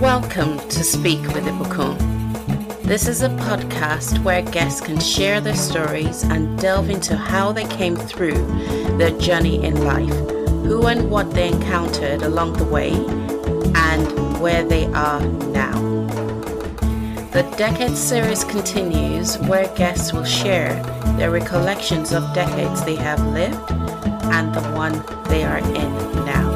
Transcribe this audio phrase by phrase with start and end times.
[0.00, 1.98] Welcome to Speak with Ibukun.
[2.84, 7.66] This is a podcast where guests can share their stories and delve into how they
[7.66, 8.46] came through
[8.96, 10.08] their journey in life,
[10.64, 12.92] who and what they encountered along the way,
[13.74, 15.78] and where they are now.
[17.32, 20.82] The Decade series continues where guests will share
[21.18, 23.70] their recollections of decades they have lived
[24.32, 24.94] and the one
[25.28, 25.92] they are in
[26.24, 26.49] now.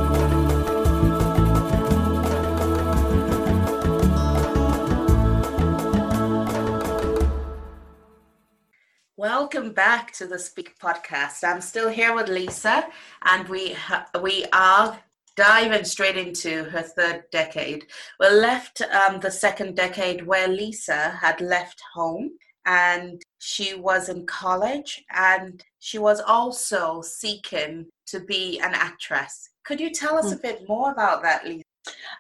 [9.55, 11.45] Welcome back to the Speak podcast.
[11.45, 12.89] I'm still here with Lisa,
[13.23, 14.99] and we ha- we are
[15.37, 17.87] diving straight into her third decade.
[18.19, 22.31] We left um, the second decade where Lisa had left home
[22.67, 29.51] and she was in college and she was also seeking to be an actress.
[29.65, 31.63] Could you tell us a bit more about that, Lisa?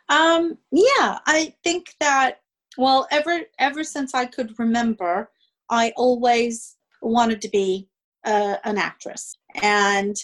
[0.08, 2.42] Um, yeah, I think that
[2.78, 5.32] well, ever ever since I could remember,
[5.69, 7.88] I always wanted to be
[8.24, 9.36] uh, an actress.
[9.62, 10.16] And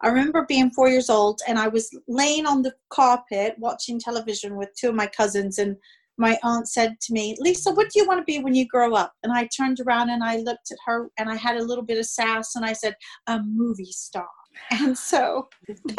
[0.00, 4.56] I remember being four years old and I was laying on the carpet watching television
[4.56, 5.76] with two of my cousins and
[6.18, 8.94] my aunt said to me, Lisa, what do you want to be when you grow
[8.94, 9.12] up?
[9.22, 11.98] And I turned around and I looked at her and I had a little bit
[11.98, 12.94] of sass and I said,
[13.26, 14.28] a movie star.
[14.72, 15.48] And so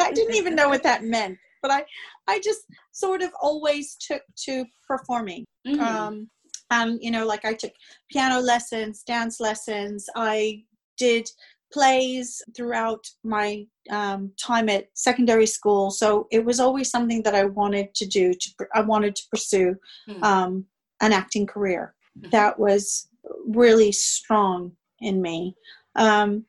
[0.00, 1.82] I didn't even know what that meant, but I,
[2.28, 2.60] I just
[2.92, 5.46] sort of always took to performing.
[5.66, 5.80] Mm-hmm.
[5.80, 6.28] Um,
[6.70, 7.72] um, you know, like I took
[8.10, 10.08] piano lessons, dance lessons.
[10.14, 10.64] I
[10.96, 11.28] did
[11.72, 15.90] plays throughout my um, time at secondary school.
[15.90, 18.34] So it was always something that I wanted to do.
[18.34, 19.76] To I wanted to pursue
[20.08, 20.22] hmm.
[20.22, 20.64] um,
[21.00, 21.94] an acting career.
[22.20, 22.30] Hmm.
[22.30, 23.08] That was
[23.46, 25.54] really strong in me.
[25.96, 26.44] Um,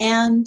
[0.00, 0.46] and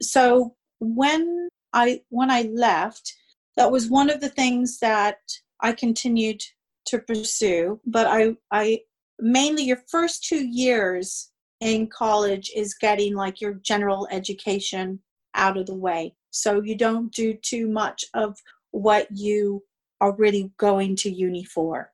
[0.00, 3.14] so when I when I left,
[3.56, 5.18] that was one of the things that
[5.60, 6.42] I continued
[6.86, 7.80] to pursue.
[7.86, 8.80] But I, I
[9.18, 11.30] mainly your first two years
[11.60, 15.00] in college is getting like your general education
[15.34, 16.14] out of the way.
[16.30, 18.36] So you don't do too much of
[18.72, 19.62] what you
[20.00, 21.92] are really going to uni for.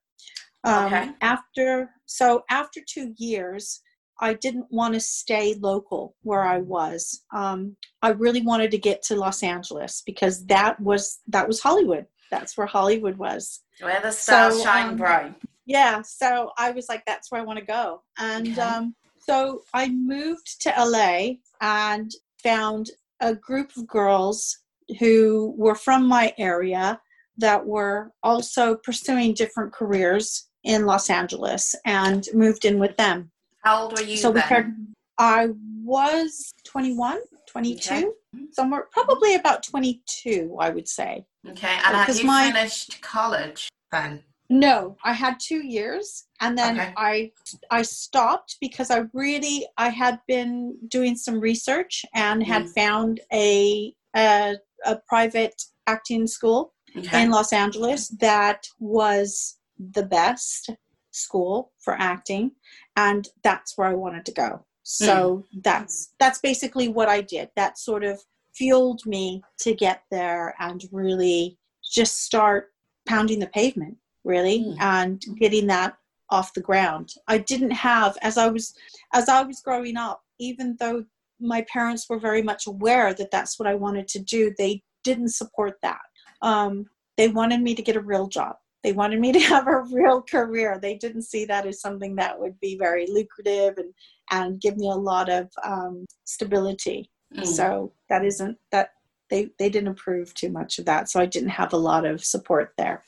[0.65, 1.11] Um, okay.
[1.21, 3.83] After so after two years,
[4.21, 7.25] I didn't want to stay local where I was.
[7.33, 12.07] Um, I really wanted to get to Los Angeles because that was that was Hollywood.
[12.31, 13.61] That's where Hollywood was.
[13.81, 15.35] Where the stars so, shine um, bright.
[15.67, 18.61] Yeah, so I was like, that's where I want to go, and okay.
[18.61, 22.11] um, so I moved to LA and
[22.43, 22.91] found
[23.21, 24.59] a group of girls
[24.99, 27.01] who were from my area
[27.37, 33.31] that were also pursuing different careers in Los Angeles and moved in with them.
[33.63, 34.95] How old were you so then?
[35.19, 35.49] I
[35.85, 37.19] was 21,
[37.49, 38.07] 22, okay.
[38.53, 41.25] somewhere, probably about 22, I would say.
[41.49, 44.23] Okay, and have you my, finished college then?
[44.51, 46.95] No, I had two years, and then okay.
[46.97, 47.33] I
[47.71, 52.75] I stopped because I really I had been doing some research and had mm.
[52.75, 54.55] found a, a,
[54.87, 57.23] a private acting school okay.
[57.23, 60.71] in Los Angeles that was the best
[61.11, 62.53] school for acting,
[62.97, 64.65] and that's where I wanted to go.
[64.91, 65.63] So mm.
[65.63, 67.51] that's that's basically what I did.
[67.57, 68.19] That sort of
[68.55, 72.73] fueled me to get there and really just start
[73.07, 74.77] pounding the pavement really mm.
[74.81, 75.97] and getting that
[76.31, 78.75] off the ground i didn't have as i was
[79.15, 81.03] as i was growing up even though
[81.41, 85.31] my parents were very much aware that that's what i wanted to do they didn't
[85.31, 86.01] support that
[86.43, 86.85] um,
[87.17, 90.23] they wanted me to get a real job they wanted me to have a real
[90.23, 93.93] career they didn't see that as something that would be very lucrative and
[94.31, 97.47] and give me a lot of um, stability mm.
[97.47, 98.91] so that isn't that
[99.31, 102.25] they they didn't approve too much of that so i didn't have a lot of
[102.25, 103.03] support there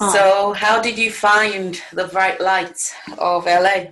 [0.00, 3.86] so, how did you find the bright lights of LA?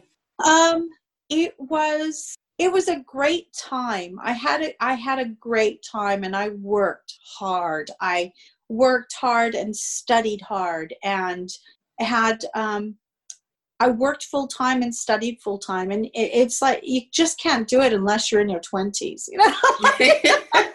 [0.48, 0.88] Um,
[1.28, 4.18] it was it was a great time.
[4.22, 4.76] I had it.
[4.80, 7.90] I had a great time, and I worked hard.
[8.00, 8.32] I
[8.68, 11.48] worked hard and studied hard, and
[11.98, 12.96] had um,
[13.80, 17.68] I worked full time and studied full time, and it, it's like you just can't
[17.68, 19.28] do it unless you're in your twenties.
[19.30, 20.32] You know.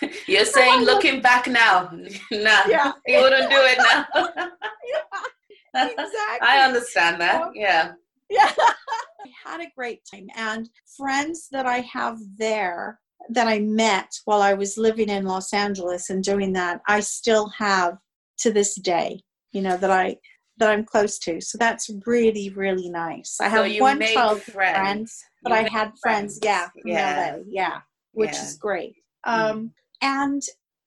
[0.26, 1.90] You're saying looking back now,
[2.30, 2.92] no, yeah.
[3.06, 4.06] you wouldn't do it now.
[4.14, 6.38] yeah, exactly.
[6.40, 7.50] I understand that.
[7.54, 7.92] Yeah.
[8.30, 8.52] Yeah.
[8.58, 12.98] I had a great time and friends that I have there
[13.30, 17.48] that I met while I was living in Los Angeles and doing that, I still
[17.58, 17.98] have
[18.38, 19.20] to this day,
[19.52, 20.16] you know, that I
[20.58, 21.40] that I'm close to.
[21.40, 23.38] So that's really, really nice.
[23.40, 25.08] I have one child friends, friend,
[25.42, 26.40] but I had friends, friends.
[26.42, 27.80] yeah, yeah, LA, yeah,
[28.12, 28.44] which yeah.
[28.44, 28.94] is great.
[29.26, 29.50] Mm.
[29.50, 29.72] Um,
[30.02, 30.42] and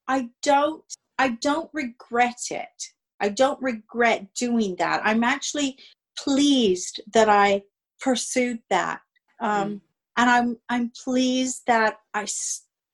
[0.07, 0.83] I don't
[1.17, 5.01] I don't regret it I don't regret doing that.
[5.03, 5.77] I'm actually
[6.17, 7.63] pleased that I
[7.99, 8.99] pursued that.
[9.41, 9.81] Um, mm.
[10.17, 12.25] And I'm I'm pleased that I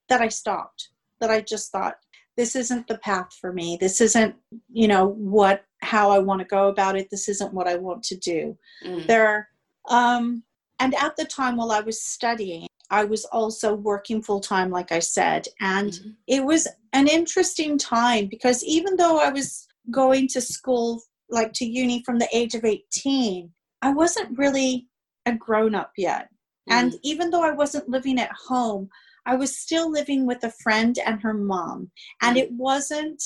[0.09, 0.89] that I stopped.
[1.19, 1.95] That I just thought
[2.35, 3.77] this isn't the path for me.
[3.79, 4.35] This isn't
[4.71, 7.09] you know what how I want to go about it.
[7.09, 8.57] This isn't what I want to do.
[8.85, 9.07] Mm.
[9.07, 9.49] There,
[9.89, 10.43] um,
[10.79, 14.91] and at the time while I was studying, I was also working full time, like
[14.91, 15.47] I said.
[15.61, 16.09] And mm-hmm.
[16.27, 21.65] it was an interesting time because even though I was going to school, like to
[21.65, 23.49] uni from the age of 18,
[23.81, 24.87] I wasn't really
[25.25, 26.27] a grown up yet.
[26.69, 28.89] And even though I wasn't living at home,
[29.25, 31.91] I was still living with a friend and her mom.
[32.21, 32.45] And mm-hmm.
[32.45, 33.21] it wasn't,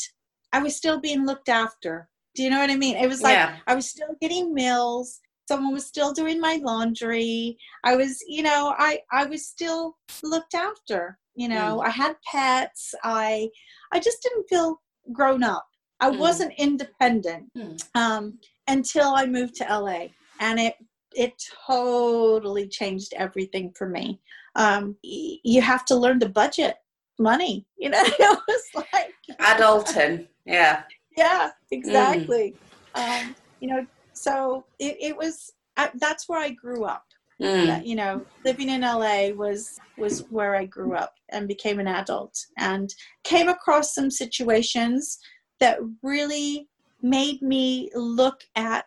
[0.52, 2.10] I was still being looked after.
[2.36, 2.98] Do you know what I mean?
[2.98, 3.58] It was like yeah.
[3.68, 8.74] I was still getting meals someone was still doing my laundry i was you know
[8.78, 11.86] i i was still looked after you know mm.
[11.86, 13.48] i had pets i
[13.92, 15.66] i just didn't feel grown up
[16.00, 16.18] i mm.
[16.18, 17.80] wasn't independent mm.
[17.96, 18.38] um,
[18.68, 20.06] until i moved to la
[20.40, 20.76] and it
[21.15, 21.33] it
[21.67, 24.19] totally changed everything for me
[24.56, 26.75] um, y- you have to learn to budget
[27.19, 30.83] money you know it was like adulting yeah
[31.17, 32.56] yeah exactly
[32.95, 37.03] um, you know so it, it was I, that's where I grew up.
[37.41, 37.85] Mm.
[37.85, 42.33] you know, living in LA was was where I grew up and became an adult,
[42.57, 42.89] and
[43.25, 45.17] came across some situations
[45.59, 46.69] that really
[47.01, 48.85] made me look at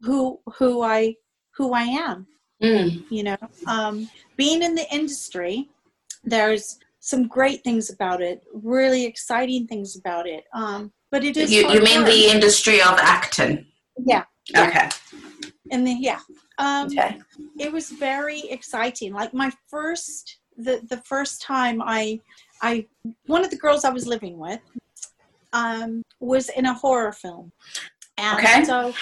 [0.00, 1.14] who who I
[1.56, 2.26] who I am.
[2.62, 3.04] Mm.
[3.10, 3.36] You know,
[3.66, 5.68] um, being in the industry,
[6.24, 10.44] there's some great things about it, really exciting things about it.
[10.54, 11.52] Um, but it is.
[11.52, 13.66] You, you mean the industry of acting?
[13.98, 14.24] Yeah.
[14.56, 14.88] Okay.
[15.70, 16.20] And then yeah.
[16.58, 17.18] Um, okay.
[17.58, 19.12] It was very exciting.
[19.12, 22.20] Like my first, the the first time I,
[22.62, 22.86] I
[23.26, 24.60] one of the girls I was living with,
[25.52, 27.52] um, was in a horror film,
[28.18, 28.64] and okay.
[28.64, 28.94] so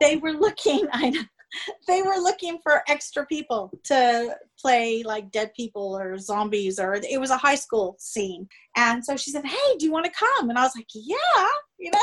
[0.00, 0.86] they were looking.
[0.92, 1.12] I
[1.86, 7.20] they were looking for extra people to play like dead people or zombies or it
[7.20, 8.48] was a high school scene.
[8.76, 10.50] And so she said hey do you want to come?
[10.50, 11.46] And i was like yeah
[11.78, 12.00] you know?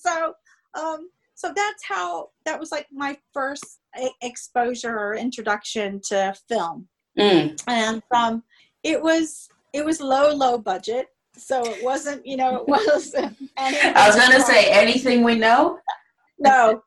[0.00, 0.34] So
[0.74, 3.80] um so that's how that was like my first
[4.22, 6.88] exposure or introduction to film.
[7.18, 7.62] Mm.
[7.68, 8.42] and um
[8.82, 13.14] it was it was low low budget so it wasn't you know it was
[13.56, 15.78] i was gonna say anything we know?
[16.40, 16.82] No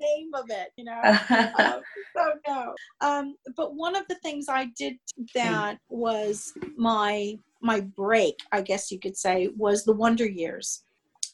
[0.00, 1.00] name of it you know
[1.58, 1.80] um,
[2.16, 4.96] so no um but one of the things i did
[5.34, 10.82] that was my my break i guess you could say was the wonder years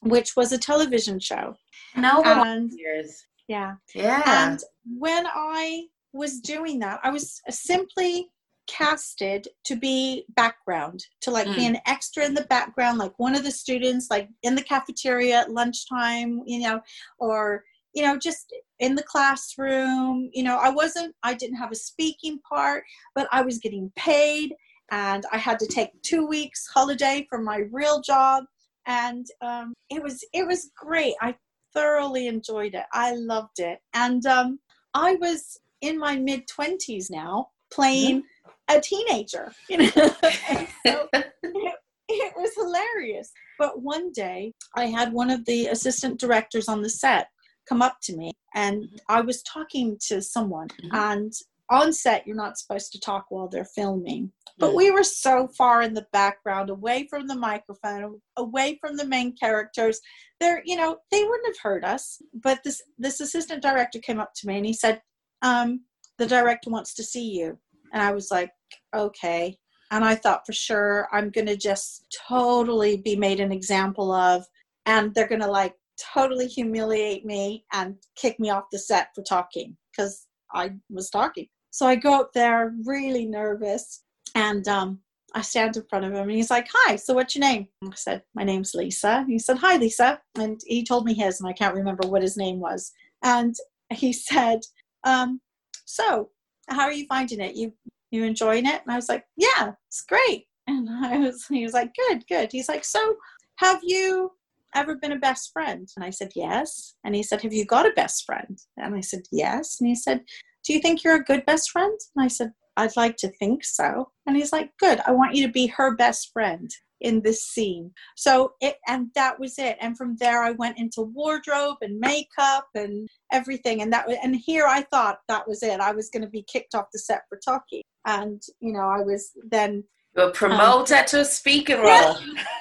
[0.00, 1.54] which was a television show.
[1.96, 2.74] No, wonder.
[2.76, 3.26] years.
[3.48, 3.74] Yeah.
[3.94, 4.22] Yeah.
[4.26, 4.60] And
[4.98, 8.30] when I was doing that, I was simply
[8.66, 11.54] casted to be background, to like mm.
[11.54, 15.40] be an extra in the background, like one of the students, like in the cafeteria
[15.40, 16.80] at lunchtime, you know,
[17.18, 17.62] or
[17.96, 20.31] you know, just in the classroom.
[20.32, 22.84] You know, I wasn't, I didn't have a speaking part,
[23.14, 24.54] but I was getting paid
[24.93, 28.44] and I had to take two weeks holiday from my real job
[28.87, 31.14] and um, it was it was great.
[31.20, 31.34] I
[31.75, 32.84] thoroughly enjoyed it.
[32.93, 34.60] I loved it, and um,
[34.94, 38.22] I was in my mid twenties now, playing
[38.69, 39.52] a teenager.
[39.69, 41.32] You know, so it,
[42.08, 43.32] it was hilarious.
[43.58, 47.28] But one day, I had one of the assistant directors on the set
[47.68, 48.96] come up to me, and mm-hmm.
[49.08, 50.94] I was talking to someone, mm-hmm.
[50.94, 51.32] and
[51.70, 55.82] on set you're not supposed to talk while they're filming but we were so far
[55.82, 60.00] in the background away from the microphone away from the main characters
[60.40, 64.32] they're you know they wouldn't have heard us but this this assistant director came up
[64.35, 65.00] to me and he said
[65.42, 65.80] um,
[66.18, 67.58] the director wants to see you
[67.92, 68.50] and i was like
[68.94, 69.56] okay
[69.90, 74.44] and i thought for sure i'm going to just totally be made an example of
[74.87, 75.75] and they're going to like
[76.15, 81.47] totally humiliate me and kick me off the set for talking because i was talking
[81.76, 84.03] so I go up there really nervous
[84.35, 84.99] and um,
[85.35, 87.69] I stand in front of him and he's like, Hi, so what's your name?
[87.85, 89.26] I said, My name's Lisa.
[89.29, 90.19] He said, Hi, Lisa.
[90.38, 92.93] And he told me his, and I can't remember what his name was.
[93.23, 93.55] And
[93.93, 94.61] he said,
[95.05, 95.38] um,
[95.85, 96.31] So,
[96.71, 97.57] how are you finding it?
[97.57, 97.75] You
[98.11, 98.81] you enjoying it?
[98.81, 100.47] And I was like, Yeah, it's great.
[100.69, 102.50] And I was he was like, Good, good.
[102.50, 103.17] He's like, So
[103.57, 104.33] have you
[104.76, 105.88] ever been a best friend?
[105.97, 106.95] And I said, Yes.
[107.04, 108.59] And he said, Have you got a best friend?
[108.76, 109.78] And I said, Yes.
[109.80, 110.23] And he said,
[110.66, 111.97] do you think you're a good best friend?
[112.16, 114.11] And I said, I'd like to think so.
[114.26, 115.00] And he's like, Good.
[115.06, 116.68] I want you to be her best friend
[117.00, 117.92] in this scene.
[118.16, 119.76] So it, and that was it.
[119.80, 123.83] And from there, I went into wardrobe and makeup and everything.
[123.83, 125.78] And that was, and here I thought that was it.
[125.78, 127.83] I was going to be kicked off the set for talking.
[128.06, 129.85] And, you know, I was then.
[130.16, 132.16] You were promoted um, to a speaking role.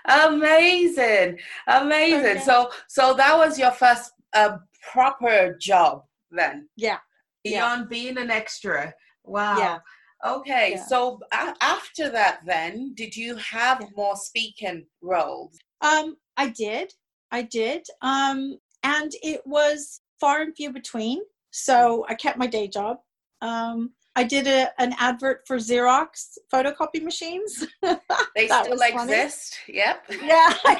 [0.07, 2.19] amazing, amazing.
[2.19, 2.39] Okay.
[2.39, 4.57] So, so that was your first uh,
[4.91, 6.67] proper job then?
[6.75, 6.97] Yeah.
[7.43, 7.87] Beyond yeah.
[7.89, 8.93] being an extra.
[9.23, 9.57] Wow.
[9.57, 9.79] Yeah.
[10.25, 10.85] Okay, yeah.
[10.85, 13.87] so a- after that, then did you have yeah.
[13.95, 15.57] more speaking roles?
[15.81, 16.93] Um, I did,
[17.31, 21.19] I did, um, and it was far and few between.
[21.51, 22.97] So I kept my day job.
[23.41, 27.67] Um, I did a, an advert for Xerox photocopy machines.
[28.35, 29.59] They still exist.
[29.65, 29.77] Funny.
[29.77, 30.03] Yep.
[30.23, 30.53] Yeah.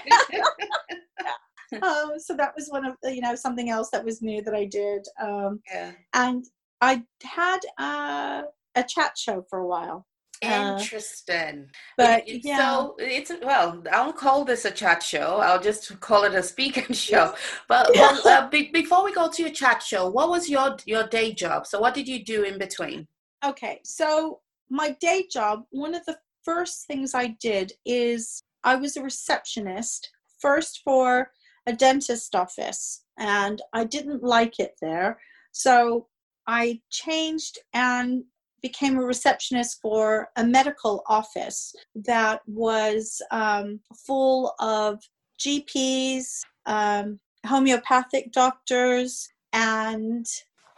[1.81, 4.53] um, so that was one of the, you know something else that was new that
[4.53, 5.07] I did.
[5.21, 5.91] Um, yeah.
[6.13, 6.45] And
[6.81, 8.43] I had uh,
[8.75, 10.05] a chat show for a while.
[10.43, 11.67] Uh, Interesting.
[11.71, 12.57] Uh, but it, yeah.
[12.57, 15.39] so it's well, I won't call this a chat show.
[15.41, 17.33] I'll just call it a speaking show.
[17.67, 21.07] But well, uh, be, before we go to your chat show, what was your your
[21.07, 21.67] day job?
[21.67, 23.07] So what did you do in between?
[23.45, 24.39] Okay, so
[24.71, 30.09] my day job, one of the first things I did is I was a receptionist
[30.39, 31.29] first for
[31.67, 35.19] a dentist office, and I didn't like it there.
[35.51, 36.07] So
[36.47, 38.23] I changed and
[38.63, 45.03] became a receptionist for a medical office that was um, full of
[45.39, 50.25] GPs, um, homeopathic doctors, and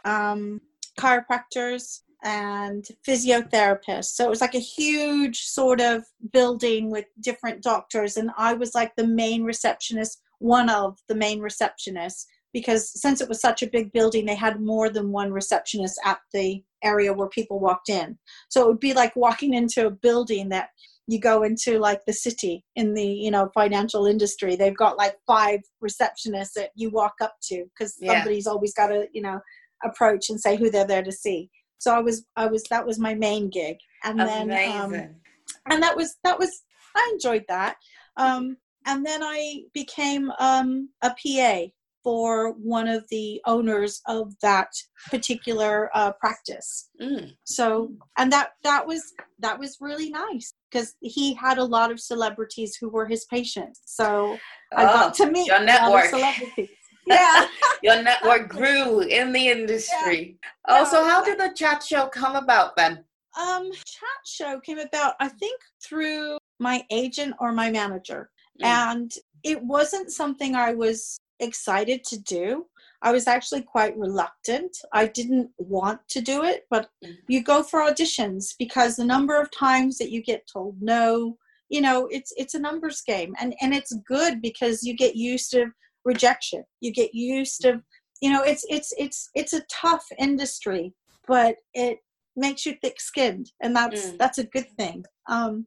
[0.04, 0.60] um,
[1.00, 4.14] chiropractors and physiotherapists.
[4.14, 8.74] So it was like a huge sort of building with different doctors, and I was
[8.74, 13.68] like the main receptionist, one of the main receptionists because since it was such a
[13.68, 18.18] big building, they had more than one receptionist at the area where people walked in.
[18.48, 20.70] So it would be like walking into a building that
[21.08, 25.16] you go into like the city in the you know financial industry they've got like
[25.26, 28.12] five receptionists that you walk up to because yeah.
[28.12, 29.40] somebody's always got to you know
[29.82, 31.48] approach and say who they're there to see
[31.78, 34.48] so i was i was that was my main gig and Amazing.
[34.48, 34.94] then um,
[35.70, 36.62] and that was that was
[36.96, 37.76] i enjoyed that
[38.16, 38.56] um
[38.86, 41.68] and then i became um a pa
[42.08, 44.68] for one of the owners of that
[45.10, 46.88] particular uh, practice.
[47.00, 47.32] Mm.
[47.44, 49.02] So, and that that was
[49.40, 53.82] that was really nice because he had a lot of celebrities who were his patients.
[53.84, 54.38] So
[54.74, 56.06] I got oh, to meet your network.
[56.06, 56.70] celebrities.
[57.08, 57.46] Yeah,
[57.82, 60.38] your network grew in the industry.
[60.42, 60.48] Yeah.
[60.68, 63.04] Oh, so how did the chat show come about then?
[63.40, 68.66] Um, chat show came about, I think, through my agent or my manager, mm.
[68.66, 69.12] and
[69.44, 72.66] it wasn't something I was excited to do.
[73.00, 74.76] I was actually quite reluctant.
[74.92, 77.16] I didn't want to do it, but mm.
[77.28, 81.36] you go for auditions because the number of times that you get told no,
[81.68, 83.34] you know, it's it's a numbers game.
[83.40, 85.66] And and it's good because you get used to
[86.08, 86.64] rejection.
[86.80, 87.82] You get used to
[88.20, 90.92] you know, it's it's it's it's a tough industry,
[91.28, 91.98] but it
[92.34, 94.18] makes you thick skinned and that's mm.
[94.18, 95.04] that's a good thing.
[95.28, 95.66] Um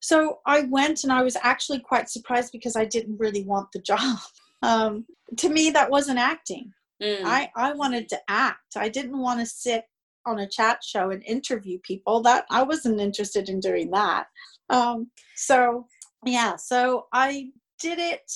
[0.00, 3.80] so I went and I was actually quite surprised because I didn't really want the
[3.92, 4.18] job
[4.64, 5.04] um,
[5.36, 7.24] to me that wasn't acting mm.
[7.24, 9.84] i i wanted to act i didn't want to sit
[10.26, 14.26] on a chat show and interview people that i wasn't interested in doing that
[14.70, 15.86] um, so
[16.24, 17.48] yeah so i
[17.80, 18.30] did it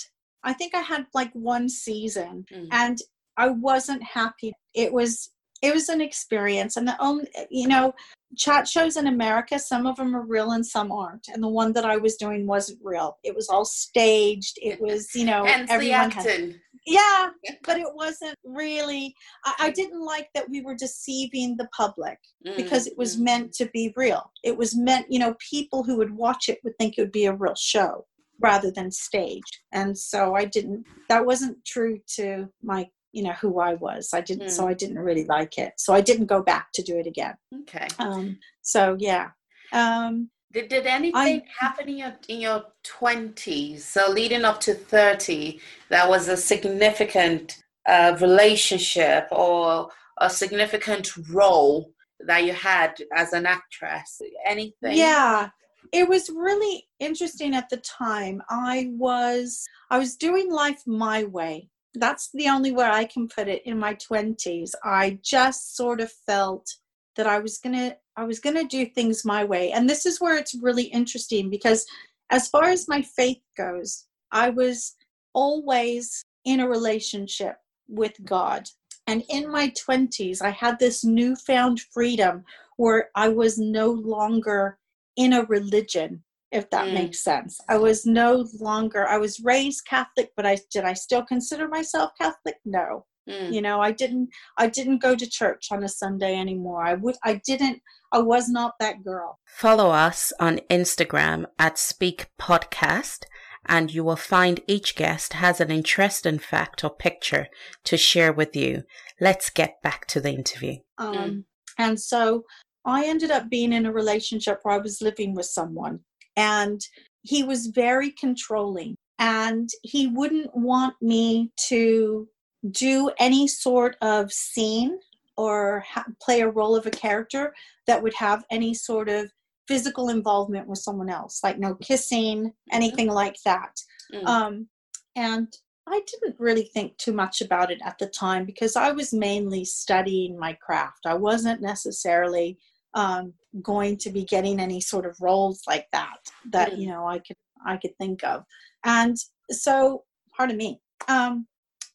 [0.49, 2.69] i think i had like one season mm.
[2.73, 2.99] and
[3.37, 4.53] i wasn't happy.
[4.75, 5.31] It was
[5.63, 7.93] it was an experience and the only you know
[8.37, 11.73] chat shows in america some of them are real and some aren't and the one
[11.73, 13.17] that i was doing wasn't real.
[13.25, 14.59] It was all staged.
[14.63, 16.55] It was you know everyone had,
[16.87, 17.31] yeah
[17.65, 19.15] but it wasn't really
[19.45, 22.57] I, I, didn't like that we were deceiving the public mm-hmm.
[22.57, 24.31] because it was meant to be real.
[24.45, 27.27] It was meant you know people who would watch it would think it would be
[27.27, 28.07] a real show
[28.41, 33.59] rather than staged and so i didn't that wasn't true to my you know who
[33.59, 34.11] I was.
[34.13, 34.51] I didn't, mm.
[34.51, 35.73] so I didn't really like it.
[35.77, 37.35] So I didn't go back to do it again.
[37.63, 37.89] Okay.
[37.99, 38.39] Um.
[38.63, 39.31] So yeah.
[39.73, 40.31] Um.
[40.53, 43.85] Did, did anything I, happen in your in your twenties?
[43.85, 49.91] So leading up to thirty, that was a significant uh, relationship or
[50.21, 54.21] a significant role that you had as an actress.
[54.47, 54.97] Anything?
[54.97, 55.51] Yeah,
[55.93, 58.43] it was really interesting at the time.
[58.51, 63.49] I was I was doing life my way that's the only way I can put
[63.49, 64.73] it in my 20s.
[64.85, 66.69] I just sort of felt
[67.17, 69.71] that I was going to I was going to do things my way.
[69.71, 71.87] And this is where it's really interesting because
[72.31, 74.97] as far as my faith goes, I was
[75.35, 77.57] always in a relationship
[77.89, 78.69] with God.
[79.07, 82.45] And in my 20s, I had this newfound freedom
[82.77, 84.79] where I was no longer
[85.19, 86.95] in a religion if that mm.
[86.95, 87.61] makes sense.
[87.69, 92.13] I was no longer I was raised Catholic, but I did I still consider myself
[92.19, 92.57] Catholic?
[92.65, 93.05] No.
[93.29, 93.53] Mm.
[93.53, 96.83] You know, I didn't I didn't go to church on a Sunday anymore.
[96.83, 97.83] I would I didn't
[98.13, 99.39] I was not that girl.
[99.45, 103.25] Follow us on Instagram at Speak Podcast
[103.67, 107.49] and you will find each guest has an interesting fact or picture
[107.85, 108.85] to share with you.
[109.21, 110.77] Let's get back to the interview.
[110.97, 111.45] Um, mm.
[111.77, 112.45] And so
[112.89, 116.01] I ended up being in a relationship where I was living with someone,
[116.37, 116.81] and
[117.23, 122.27] he was very controlling, and he wouldn't want me to
[122.71, 124.99] do any sort of scene
[125.37, 127.55] or ha- play a role of a character
[127.87, 129.31] that would have any sort of
[129.69, 132.73] physical involvement with someone else, like no kissing, mm-hmm.
[132.73, 133.79] anything like that.
[134.13, 134.25] Mm.
[134.27, 134.69] Um,
[135.15, 135.55] and
[135.87, 139.65] I didn't really think too much about it at the time because I was mainly
[139.65, 141.07] studying my craft.
[141.07, 142.59] I wasn't necessarily
[142.95, 146.19] um, going to be getting any sort of roles like that
[146.51, 146.81] that mm.
[146.81, 148.45] you know I could I could think of.
[148.85, 149.17] And
[149.51, 150.05] so,
[150.37, 150.81] pardon me.
[151.09, 151.47] Um,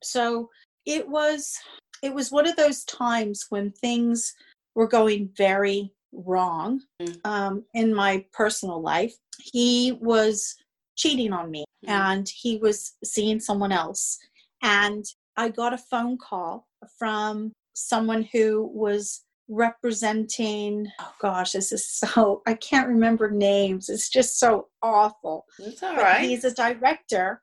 [0.02, 0.50] so
[0.86, 1.58] it was
[2.02, 4.34] it was one of those times when things
[4.76, 7.18] were going very wrong mm.
[7.26, 9.14] um, in my personal life.
[9.40, 10.56] He was
[10.96, 11.90] cheating on me mm.
[11.90, 14.18] and he was seeing someone else.
[14.62, 15.06] And
[15.38, 16.68] I got a phone call
[17.00, 19.24] from someone who was
[19.54, 25.84] representing oh gosh this is so i can't remember names it's just so awful it's
[25.84, 26.28] all right.
[26.28, 27.42] he's a director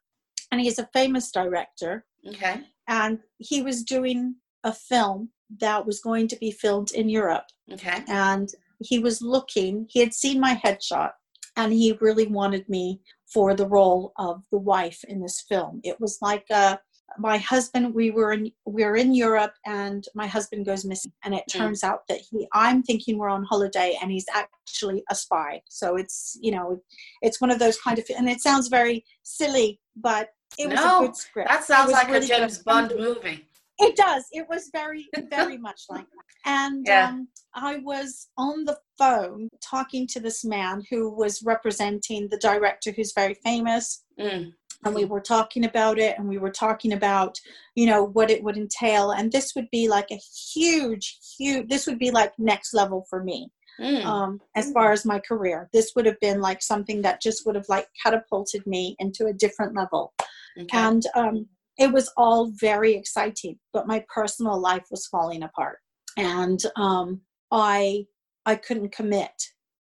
[0.50, 6.28] and he's a famous director okay and he was doing a film that was going
[6.28, 7.46] to be filmed in Europe.
[7.72, 8.02] Okay.
[8.08, 8.48] And
[8.80, 11.12] he was looking, he had seen my headshot
[11.56, 13.00] and he really wanted me
[13.32, 15.80] for the role of the wife in this film.
[15.84, 16.78] It was like uh,
[17.18, 21.34] my husband we were in we were in Europe and my husband goes missing and
[21.34, 21.58] it mm.
[21.58, 25.62] turns out that he I'm thinking we're on holiday and he's actually a spy.
[25.68, 26.80] So it's you know
[27.22, 31.04] it's one of those kind of and it sounds very silly but it was no,
[31.04, 31.48] a good script.
[31.48, 32.64] That sounds like really a James good.
[32.64, 33.46] Bond movie.
[33.80, 34.26] It does.
[34.32, 36.24] It was very, very much like that.
[36.44, 37.08] And yeah.
[37.08, 42.92] um, I was on the phone talking to this man who was representing the director
[42.92, 44.04] who's very famous.
[44.18, 44.52] Mm.
[44.84, 47.38] And we were talking about it and we were talking about,
[47.74, 49.10] you know, what it would entail.
[49.10, 50.20] And this would be like a
[50.54, 53.50] huge, huge, this would be like next level for me.
[53.78, 54.04] Mm.
[54.04, 57.54] Um, as far as my career, this would have been like something that just would
[57.54, 60.12] have like catapulted me into a different level.
[60.58, 60.76] Okay.
[60.76, 61.46] And um,
[61.78, 65.78] it was all very exciting, but my personal life was falling apart,
[66.16, 68.04] and um, I
[68.44, 69.32] I couldn't commit.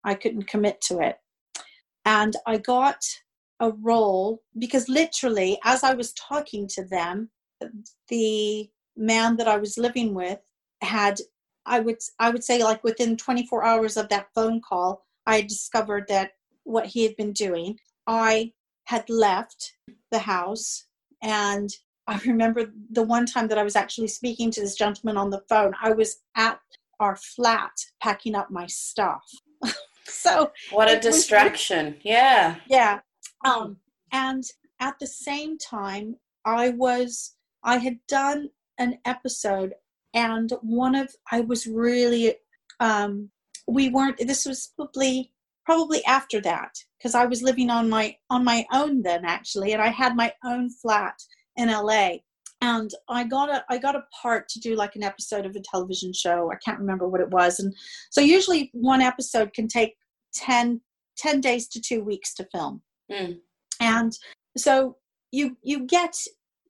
[0.03, 1.17] I couldn't commit to it,
[2.05, 2.99] and I got
[3.59, 7.29] a role because literally, as I was talking to them,
[8.07, 10.39] the man that I was living with
[10.81, 11.19] had
[11.65, 16.05] I would I would say like within 24 hours of that phone call, I discovered
[16.07, 16.31] that
[16.63, 17.77] what he had been doing.
[18.07, 18.53] I
[18.85, 19.73] had left
[20.11, 20.85] the house
[21.21, 21.69] and
[22.07, 25.43] I remember the one time that I was actually speaking to this gentleman on the
[25.49, 26.59] phone, I was at
[26.99, 29.23] our flat packing up my stuff.
[30.05, 31.87] so what a distraction.
[31.87, 32.55] Was, yeah.
[32.67, 32.99] Yeah.
[33.45, 33.77] Um,
[34.11, 34.43] and
[34.79, 39.73] at the same time, I was, I had done an episode
[40.13, 42.35] and one of, I was really,
[42.79, 43.29] um,
[43.67, 45.31] we weren't, this was probably,
[45.65, 49.81] probably after that because I was living on my, on my own then actually, and
[49.81, 51.15] I had my own flat
[51.57, 52.17] in LA
[52.61, 55.61] and I got a I got a part to do like an episode of a
[55.61, 56.51] television show.
[56.51, 57.59] I can't remember what it was.
[57.59, 57.73] And
[58.09, 59.95] so usually one episode can take
[60.33, 60.81] 10,
[61.17, 62.81] 10 days to 2 weeks to film.
[63.11, 63.39] Mm.
[63.79, 64.17] And
[64.57, 64.97] so
[65.31, 66.15] you you get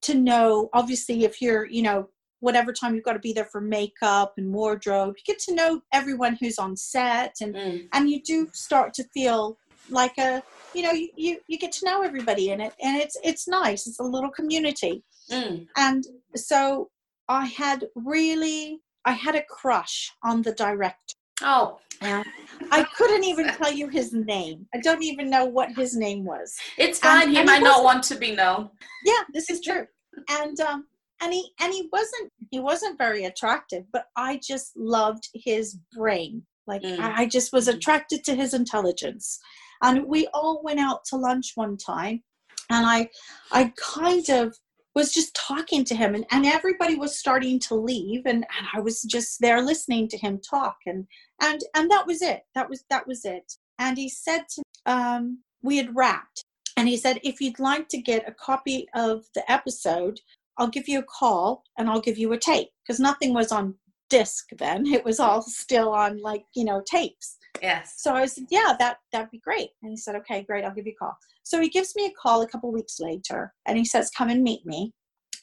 [0.02, 3.62] to know obviously if you're, you know, whatever time you've got to be there for
[3.62, 7.88] makeup and wardrobe, you get to know everyone who's on set and mm.
[7.94, 9.58] and you do start to feel
[9.90, 13.18] like a you know you, you you get to know everybody in it and it's
[13.24, 15.66] it's nice it's a little community mm.
[15.78, 16.90] and so
[17.30, 23.72] i had really i had a crush on the director oh i couldn't even tell
[23.72, 24.66] you his name.
[24.74, 26.56] I don't even know what his name was.
[26.78, 27.24] It's fine.
[27.24, 28.70] And, he and might he not want to be known.
[29.06, 29.86] Yeah this is true.
[30.30, 30.86] And um
[31.22, 36.44] and he and he wasn't he wasn't very attractive but i just loved his brain.
[36.68, 37.00] Like mm.
[37.00, 37.78] I, just was mm-hmm.
[37.78, 39.40] attracted to his intelligence.
[39.82, 42.24] And we all went out to lunch one time,
[42.70, 43.10] and I,
[43.52, 44.56] I kind of
[44.98, 48.80] was just talking to him, and, and everybody was starting to leave, and, and I
[48.80, 51.06] was just there listening to him talk, and
[51.40, 52.42] and and that was it.
[52.56, 53.54] That was that was it.
[53.78, 56.44] And he said to um, we had wrapped,
[56.78, 60.20] and he said, if you'd like to get a copy of the episode,
[60.58, 63.76] I'll give you a call and I'll give you a tape because nothing was on
[64.10, 64.88] disc then.
[64.88, 67.38] It was all still on like you know tapes.
[67.62, 67.96] Yes.
[67.98, 69.70] So I said, yeah, that that'd be great.
[69.82, 71.18] And he said, okay, great, I'll give you a call.
[71.44, 74.44] So he gives me a call a couple weeks later, and he says, come and
[74.44, 74.92] meet me.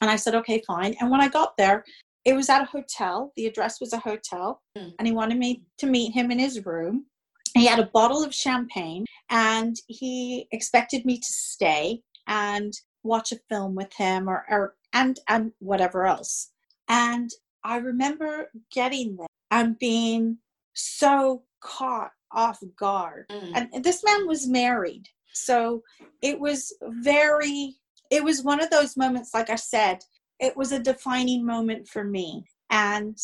[0.01, 0.95] And I said, okay, fine.
[0.99, 1.83] And when I got there,
[2.25, 3.31] it was at a hotel.
[3.35, 4.91] The address was a hotel, mm.
[4.97, 7.05] and he wanted me to meet him in his room.
[7.53, 12.01] He had a bottle of champagne, and he expected me to stay.
[12.27, 12.73] and
[13.03, 16.51] watch a film with him or, or and and whatever else.
[16.89, 17.29] And
[17.63, 20.39] I remember getting there and being
[20.73, 23.25] so caught off guard.
[23.31, 23.69] Mm.
[23.73, 25.07] And this man was married.
[25.33, 25.81] So
[26.21, 27.75] it was very,
[28.11, 29.99] it was one of those moments, like I said,
[30.39, 32.45] it was a defining moment for me.
[32.69, 33.17] And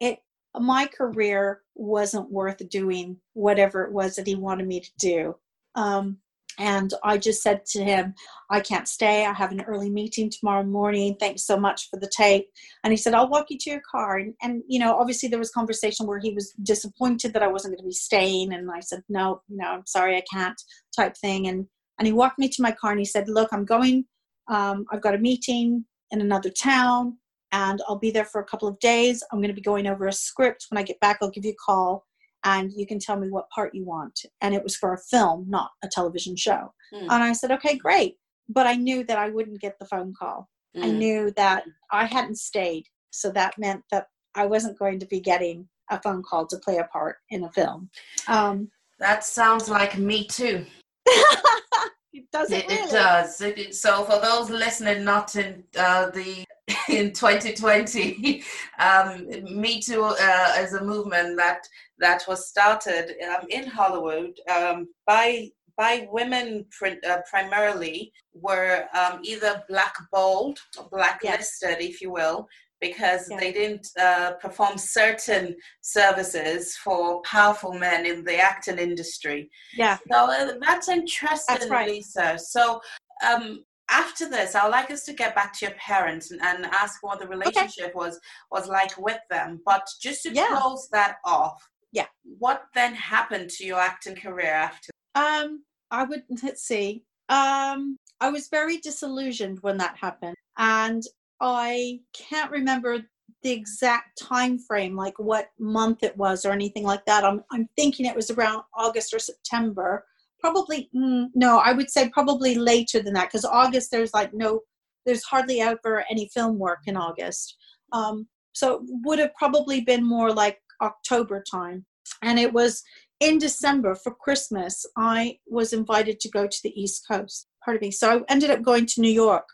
[0.00, 0.18] it,
[0.58, 5.36] my career wasn't worth doing whatever it was that he wanted me to do.
[5.74, 6.18] Um,
[6.58, 8.14] and I just said to him,
[8.50, 9.26] I can't stay.
[9.26, 11.16] I have an early meeting tomorrow morning.
[11.18, 12.48] Thanks so much for the tape.
[12.82, 14.18] And he said, I'll walk you to your car.
[14.18, 17.72] And, and you know, obviously there was conversation where he was disappointed that I wasn't
[17.72, 18.52] going to be staying.
[18.52, 20.60] And I said, no, no, I'm sorry, I can't
[20.94, 21.48] type thing.
[21.48, 21.66] And,
[21.98, 24.04] and he walked me to my car and he said, look, I'm going,
[24.48, 27.18] um, I've got a meeting in another town
[27.52, 29.22] and I'll be there for a couple of days.
[29.32, 30.66] I'm going to be going over a script.
[30.70, 32.04] When I get back, I'll give you a call
[32.44, 34.20] and you can tell me what part you want.
[34.40, 36.72] And it was for a film, not a television show.
[36.92, 37.02] Mm.
[37.02, 38.16] And I said, okay, great.
[38.48, 40.48] But I knew that I wouldn't get the phone call.
[40.76, 40.82] Mm.
[40.82, 40.98] I hmm.
[40.98, 42.84] knew that I hadn't stayed.
[43.10, 46.78] So that meant that I wasn't going to be getting a phone call to play
[46.78, 47.88] a part in a film.
[48.28, 50.66] Um, that sounds like me too.
[51.06, 52.82] it does it, really?
[52.82, 53.80] it does.
[53.80, 56.44] So for those listening, not in uh, the
[56.88, 58.42] in 2020,
[58.78, 61.60] um, Me Too uh, is a movement that
[61.98, 69.62] that was started um, in Hollywood um, by by women uh, primarily were um, either
[69.68, 71.90] blackballed or blacklisted, yes.
[71.90, 72.48] if you will,
[72.80, 79.50] because they didn't uh, perform certain services for powerful men in the acting industry.
[79.76, 79.98] Yeah.
[80.10, 81.88] So uh, that's interesting, that's right.
[81.88, 82.38] Lisa.
[82.38, 82.80] So
[83.26, 87.02] um, after this, I'd like us to get back to your parents and, and ask
[87.02, 87.92] what the relationship okay.
[87.94, 88.18] was
[88.50, 89.60] was like with them.
[89.64, 90.46] But just to yeah.
[90.50, 92.06] close that off, yeah.
[92.38, 94.90] What then happened to your acting career after?
[95.14, 97.04] Um, I would let's see.
[97.28, 101.02] Um, I was very disillusioned when that happened, and
[101.40, 103.00] I can't remember
[103.42, 107.24] the exact time frame, like what month it was or anything like that.
[107.24, 110.04] I'm I'm thinking it was around August or September.
[110.44, 114.60] Probably mm, no, I would say probably later than that because August there's like no,
[115.06, 117.56] there's hardly ever any film work in August.
[117.92, 121.86] Um, so it would have probably been more like October time.
[122.20, 122.82] And it was
[123.20, 127.48] in December for Christmas, I was invited to go to the East Coast.
[127.64, 127.90] Pardon me.
[127.90, 129.48] So I ended up going to New York.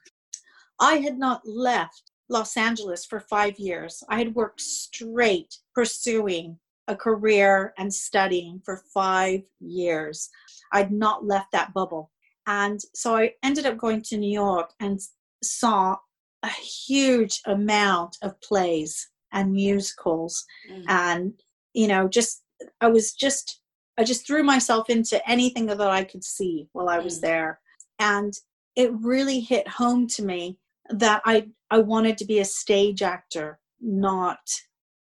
[0.81, 4.03] I had not left Los Angeles for five years.
[4.09, 10.29] I had worked straight pursuing a career and studying for five years.
[10.72, 12.11] I'd not left that bubble.
[12.46, 14.98] And so I ended up going to New York and
[15.42, 15.96] saw
[16.42, 20.85] a huge amount of plays and musicals mm.
[20.88, 21.33] and
[21.74, 22.42] you know just
[22.80, 23.61] i was just
[23.98, 27.22] i just threw myself into anything that i could see while i was mm.
[27.22, 27.61] there
[27.98, 28.35] and
[28.76, 33.59] it really hit home to me that i i wanted to be a stage actor
[33.80, 34.40] not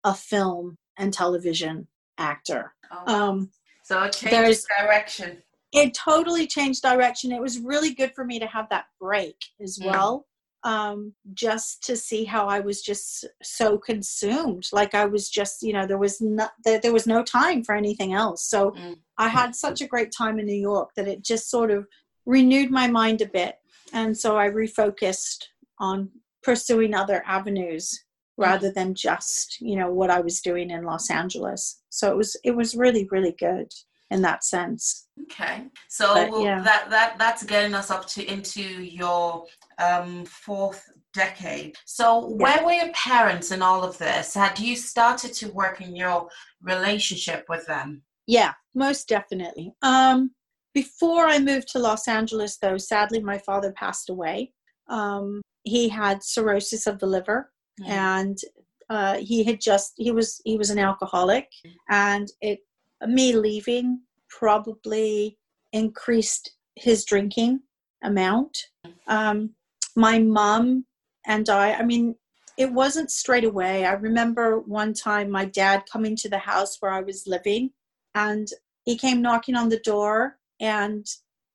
[0.03, 3.13] a film and television actor oh.
[3.13, 3.49] um
[3.83, 8.47] so it changed direction it totally changed direction it was really good for me to
[8.47, 9.85] have that break as mm.
[9.85, 10.25] well
[10.63, 14.67] um, just to see how I was just so consumed.
[14.73, 17.75] Like I was just, you know, there was not there, there was no time for
[17.75, 18.45] anything else.
[18.45, 18.97] So mm.
[19.17, 21.87] I had such a great time in New York that it just sort of
[22.25, 23.55] renewed my mind a bit,
[23.93, 25.45] and so I refocused
[25.79, 26.09] on
[26.43, 28.03] pursuing other avenues
[28.37, 28.43] mm.
[28.43, 31.81] rather than just you know what I was doing in Los Angeles.
[31.89, 33.71] So it was it was really really good
[34.11, 35.07] in that sense.
[35.23, 36.61] Okay, so but, yeah.
[36.61, 39.45] that that that's getting us up to into your
[39.77, 41.75] um, fourth decade.
[41.85, 42.35] So, yeah.
[42.43, 44.33] where were your parents in all of this?
[44.33, 46.29] Had you started to work in your
[46.61, 48.03] relationship with them?
[48.27, 49.73] Yeah, most definitely.
[49.81, 50.31] Um,
[50.73, 54.53] before I moved to Los Angeles, though, sadly, my father passed away.
[54.87, 57.51] Um, he had cirrhosis of the liver,
[57.81, 57.89] mm.
[57.89, 58.37] and
[58.89, 61.47] uh, he had just he was he was an alcoholic,
[61.89, 62.59] and it
[63.07, 65.37] me leaving probably
[65.73, 67.61] increased his drinking
[68.03, 68.57] amount.
[69.07, 69.51] Um,
[69.95, 70.85] my mom
[71.25, 72.15] and I, I mean,
[72.57, 73.85] it wasn't straight away.
[73.85, 77.71] I remember one time my dad coming to the house where I was living
[78.15, 78.47] and
[78.85, 81.05] he came knocking on the door and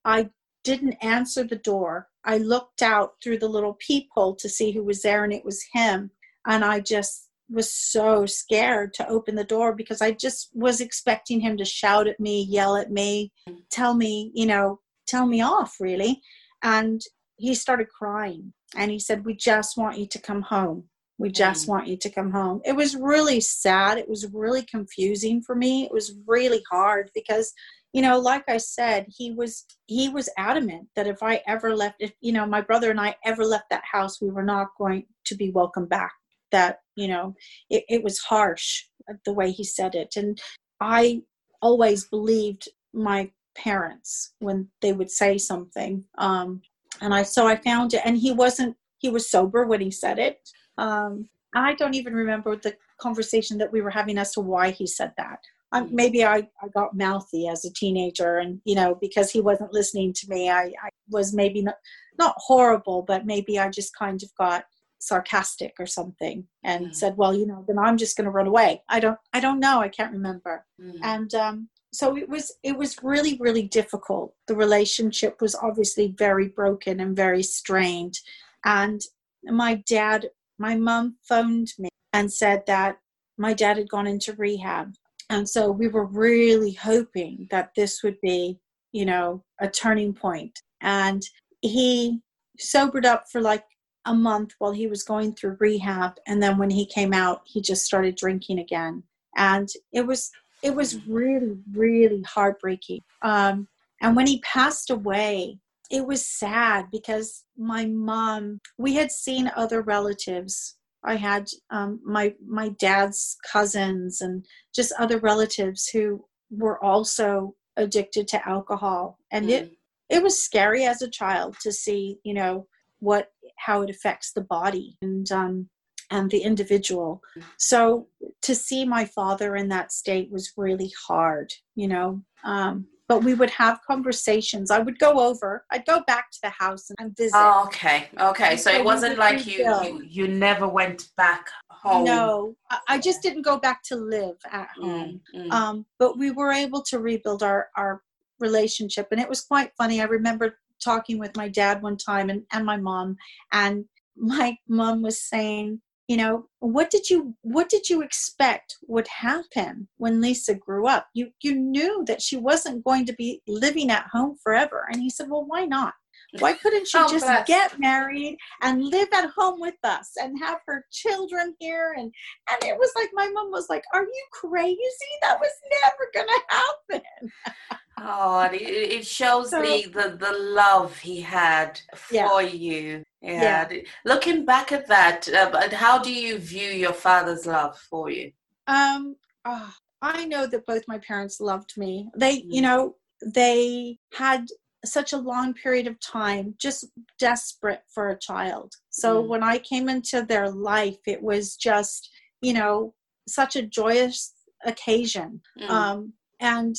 [0.04, 0.30] I
[0.62, 2.08] didn't answer the door.
[2.24, 5.66] I looked out through the little peephole to see who was there and it was
[5.72, 6.10] him.
[6.46, 11.40] And I just was so scared to open the door because I just was expecting
[11.40, 13.32] him to shout at me, yell at me,
[13.70, 16.20] tell me, you know, tell me off really.
[16.62, 17.00] And
[17.36, 20.84] he started crying and he said, We just want you to come home.
[21.18, 21.68] We just mm.
[21.68, 22.60] want you to come home.
[22.64, 23.98] It was really sad.
[23.98, 25.84] It was really confusing for me.
[25.84, 27.52] It was really hard because
[27.94, 31.94] you know like i said he was he was adamant that if i ever left
[32.00, 35.04] if you know my brother and i ever left that house we were not going
[35.24, 36.12] to be welcome back
[36.52, 37.34] that you know
[37.70, 38.84] it, it was harsh
[39.24, 40.14] the way he said it.
[40.16, 40.40] And
[40.80, 41.22] i
[41.62, 46.60] always believed my parents when they would say something um
[47.00, 48.02] and i so i found it.
[48.04, 50.48] And he wasn't he was sober when he said it.
[50.78, 54.86] Um i don't even remember the conversation that we were having as to why he
[54.86, 55.40] said that.
[55.72, 59.72] Um, maybe I, I got mouthy as a teenager and you know because he wasn't
[59.72, 60.48] listening to me.
[60.50, 61.76] I, I was maybe not,
[62.18, 64.64] not horrible but maybe i just kind of got
[65.04, 66.94] sarcastic or something and mm.
[66.94, 68.82] said well you know then i'm just going to run away.
[68.88, 69.80] I don't i don't know.
[69.80, 70.64] I can't remember.
[70.80, 70.98] Mm.
[71.02, 74.34] and um, so it was it was really really difficult.
[74.48, 78.18] The relationship was obviously very broken and very strained.
[78.64, 79.00] And
[79.44, 82.98] my dad my mom phoned me and said that
[83.36, 84.94] my dad had gone into rehab.
[85.30, 88.58] And so we were really hoping that this would be
[88.92, 90.58] you know a turning point.
[90.80, 91.22] And
[91.60, 92.20] he
[92.58, 93.64] sobered up for like
[94.06, 97.60] a month while he was going through rehab and then when he came out he
[97.60, 99.02] just started drinking again.
[99.36, 100.30] And it was
[100.62, 103.00] it was really really heartbreaking.
[103.22, 103.68] Um,
[104.00, 105.58] and when he passed away
[105.90, 110.76] it was sad because my mom we had seen other relatives.
[111.04, 118.26] I had um, my my dad's cousins and just other relatives who were also addicted
[118.28, 119.50] to alcohol, and mm.
[119.50, 119.72] it
[120.08, 122.66] it was scary as a child to see you know
[123.00, 125.68] what how it affects the body and um,
[126.10, 127.20] and the individual.
[127.58, 128.08] So
[128.42, 132.22] to see my father in that state was really hard, you know.
[132.44, 134.70] Um, but we would have conversations.
[134.70, 135.64] I would go over.
[135.70, 137.36] I'd go back to the house and visit.
[137.36, 138.56] Oh, okay, okay.
[138.56, 142.04] So, so it wasn't like you, you you never went back home.
[142.04, 142.56] No,
[142.88, 145.20] I just didn't go back to live at mm, home.
[145.34, 145.52] Mm, mm.
[145.52, 148.02] Um, but we were able to rebuild our our
[148.40, 150.00] relationship, and it was quite funny.
[150.00, 153.16] I remember talking with my dad one time and, and my mom,
[153.52, 153.84] and
[154.16, 159.88] my mom was saying you know what did you what did you expect would happen
[159.96, 161.08] when lisa grew up?
[161.14, 164.86] You you knew that she wasn't going to be living at home forever.
[164.90, 165.94] And he said well why not?
[166.40, 167.46] Why couldn't she oh, just bless.
[167.46, 171.94] get married and live at home with us and have her children here?
[171.96, 172.12] And
[172.50, 174.78] and it was like my mom was like are you crazy?
[175.22, 177.32] That was never gonna happen
[177.98, 182.40] Oh, it, it shows so, the, the the love he had for yeah.
[182.40, 183.04] you.
[183.20, 183.68] Yeah.
[183.70, 183.80] yeah.
[184.04, 188.32] Looking back at that, uh, how do you view your father's love for you?
[188.66, 192.10] Um, oh, I know that both my parents loved me.
[192.16, 192.46] They, mm.
[192.48, 194.46] you know, they had
[194.84, 196.86] such a long period of time just
[197.18, 198.74] desperate for a child.
[198.90, 199.28] So mm.
[199.28, 202.10] when I came into their life, it was just,
[202.42, 202.94] you know,
[203.26, 204.34] such a joyous
[204.66, 205.40] occasion.
[205.58, 205.70] Mm.
[205.70, 206.76] Um, and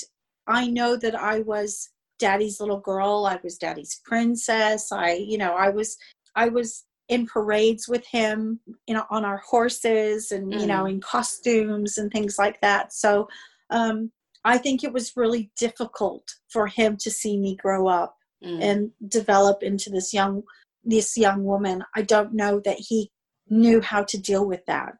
[0.47, 3.25] I know that I was daddy's little girl.
[3.25, 4.91] I was daddy's princess.
[4.91, 5.97] I, you know, I was,
[6.35, 10.59] I was in parades with him, you know, on our horses and, mm.
[10.59, 10.91] you know, mm.
[10.91, 12.93] in costumes and things like that.
[12.93, 13.27] So,
[13.69, 14.11] um,
[14.43, 18.61] I think it was really difficult for him to see me grow up mm.
[18.61, 20.43] and develop into this young,
[20.83, 21.83] this young woman.
[21.95, 23.11] I don't know that he
[23.49, 24.97] knew how to deal with that.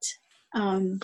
[0.56, 1.00] Um,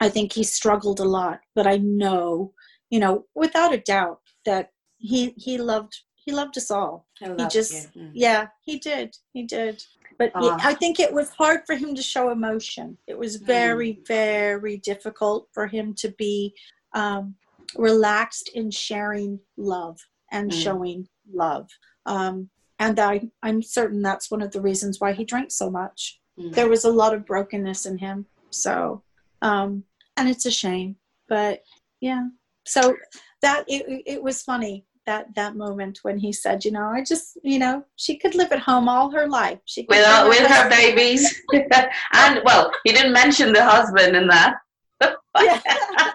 [0.00, 2.52] I think he struggled a lot, but I know
[2.90, 7.06] you know, without a doubt that he he loved he loved us all.
[7.20, 8.10] He just mm.
[8.12, 9.16] yeah, he did.
[9.32, 9.82] He did.
[10.18, 12.96] But uh, I think it was hard for him to show emotion.
[13.06, 14.06] It was very, mm.
[14.06, 16.54] very difficult for him to be
[16.94, 17.34] um,
[17.76, 19.98] relaxed in sharing love
[20.32, 20.62] and mm.
[20.62, 21.68] showing love.
[22.06, 26.18] Um, and I, I'm certain that's one of the reasons why he drank so much.
[26.38, 26.54] Mm.
[26.54, 28.26] There was a lot of brokenness in him.
[28.50, 29.02] So,
[29.42, 29.84] um,
[30.16, 30.96] and it's a shame.
[31.28, 31.62] But
[32.00, 32.28] yeah,
[32.66, 32.96] so
[33.42, 37.38] that it, it was funny that that moment when he said, you know, I just,
[37.42, 39.60] you know, she could live at home all her life.
[39.64, 41.42] She could with her, with her babies,
[42.12, 44.56] and well, he didn't mention the husband in that.
[45.00, 45.60] yeah.
[45.64, 46.12] yeah.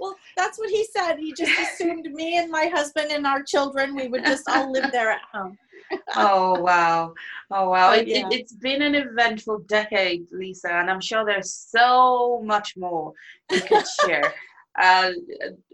[0.00, 1.16] Well, that's what he said.
[1.16, 4.92] He just assumed me and my husband and our children, we would just all live
[4.92, 5.56] there at home.
[6.16, 7.14] oh wow
[7.50, 8.28] oh wow it, yeah.
[8.30, 13.10] it, has been an eventful decade lisa and i'm sure there's so much more
[13.50, 14.34] you could share
[14.80, 15.10] uh,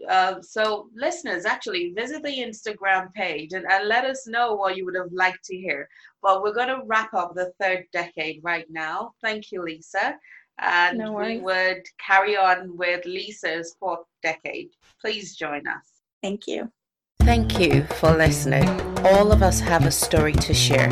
[0.09, 4.85] uh, so, listeners, actually visit the Instagram page and, and let us know what you
[4.85, 5.87] would have liked to hear.
[6.21, 9.13] But we're going to wrap up the third decade right now.
[9.21, 10.17] Thank you, Lisa.
[10.59, 14.69] And no we would carry on with Lisa's fourth decade.
[15.01, 15.85] Please join us.
[16.23, 16.71] Thank you.
[17.19, 18.67] Thank you for listening.
[19.03, 20.89] All of us have a story to share.